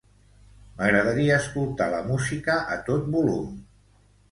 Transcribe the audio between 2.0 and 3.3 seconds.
música a tot